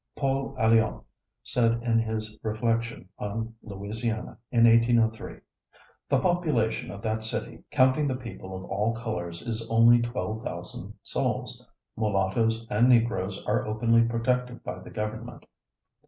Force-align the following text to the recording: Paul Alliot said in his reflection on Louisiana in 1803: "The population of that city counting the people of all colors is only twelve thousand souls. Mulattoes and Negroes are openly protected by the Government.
Paul 0.15 0.55
Alliot 0.57 0.99
said 1.43 1.83
in 1.83 1.99
his 1.99 2.39
reflection 2.41 3.07
on 3.19 3.53
Louisiana 3.61 4.39
in 4.49 4.63
1803: 4.63 5.41
"The 6.09 6.19
population 6.19 6.89
of 6.89 7.03
that 7.03 7.21
city 7.23 7.63
counting 7.69 8.07
the 8.07 8.15
people 8.15 8.55
of 8.57 8.63
all 8.63 8.95
colors 8.95 9.43
is 9.43 9.69
only 9.69 10.01
twelve 10.01 10.41
thousand 10.41 10.95
souls. 11.03 11.63
Mulattoes 11.95 12.65
and 12.71 12.89
Negroes 12.89 13.45
are 13.45 13.67
openly 13.67 14.01
protected 14.01 14.63
by 14.63 14.79
the 14.79 14.89
Government. 14.89 15.45